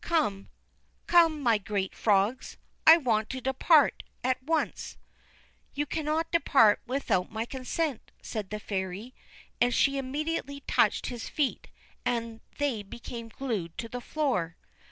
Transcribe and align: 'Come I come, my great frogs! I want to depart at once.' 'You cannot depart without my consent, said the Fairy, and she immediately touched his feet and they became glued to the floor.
'Come 0.01 0.49
I 0.49 0.49
come, 1.11 1.41
my 1.43 1.59
great 1.59 1.93
frogs! 1.93 2.57
I 2.87 2.97
want 2.97 3.29
to 3.29 3.39
depart 3.39 4.01
at 4.23 4.41
once.' 4.41 4.97
'You 5.75 5.85
cannot 5.85 6.31
depart 6.31 6.79
without 6.87 7.29
my 7.31 7.45
consent, 7.45 8.09
said 8.19 8.49
the 8.49 8.59
Fairy, 8.59 9.13
and 9.61 9.71
she 9.71 9.99
immediately 9.99 10.61
touched 10.61 11.05
his 11.05 11.29
feet 11.29 11.67
and 12.03 12.41
they 12.57 12.81
became 12.81 13.29
glued 13.29 13.77
to 13.77 13.87
the 13.87 14.01
floor. 14.01 14.55